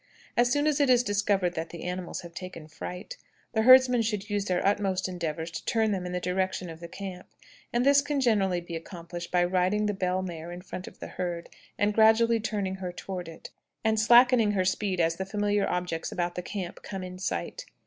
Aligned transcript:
As 0.35 0.51
soon 0.51 0.65
as 0.65 0.79
it 0.79 0.89
is 0.89 1.03
discovered 1.03 1.53
that 1.53 1.69
the 1.69 1.83
animals 1.83 2.21
have 2.21 2.33
taken 2.33 2.67
fright, 2.67 3.17
the 3.53 3.61
herdsmen 3.61 4.01
should 4.01 4.31
use 4.31 4.45
their 4.45 4.65
utmost 4.65 5.07
endeavors 5.07 5.51
to 5.51 5.65
turn 5.65 5.91
them 5.91 6.07
in 6.07 6.11
the 6.11 6.19
direction 6.19 6.71
of 6.71 6.79
the 6.79 6.87
camp, 6.87 7.27
and 7.71 7.85
this 7.85 8.01
can 8.01 8.19
generally 8.19 8.61
be 8.61 8.75
accomplished 8.75 9.29
by 9.31 9.43
riding 9.43 9.85
the 9.85 9.93
bell 9.93 10.23
mare 10.23 10.51
in 10.51 10.61
front 10.63 10.87
of 10.87 10.97
the 10.99 11.05
herd, 11.05 11.49
and 11.77 11.93
gradually 11.93 12.39
turning 12.39 12.77
her 12.77 12.91
toward 12.91 13.27
it, 13.29 13.51
and 13.83 13.99
slackening 13.99 14.53
her 14.53 14.65
speed 14.65 14.99
as 14.99 15.17
the 15.17 15.23
familiar 15.25 15.69
objects 15.69 16.11
about 16.11 16.33
the 16.33 16.41
camp 16.41 16.81
come 16.81 17.03
in 17.03 17.19
sight. 17.19 17.67